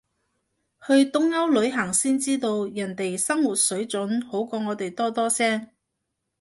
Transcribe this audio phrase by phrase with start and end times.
[0.87, 5.69] 去東歐旅行先知道，人哋生活水準好過我哋多多聲